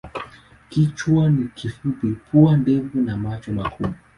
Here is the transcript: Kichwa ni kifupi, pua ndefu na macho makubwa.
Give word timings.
Kichwa 0.69 1.29
ni 1.29 1.47
kifupi, 1.55 2.17
pua 2.31 2.57
ndefu 2.57 2.97
na 3.01 3.17
macho 3.17 3.51
makubwa. 3.53 3.93